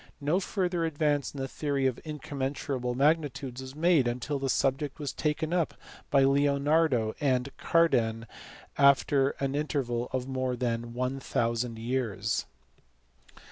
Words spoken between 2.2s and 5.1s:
mensurable magnitudes was made until the subject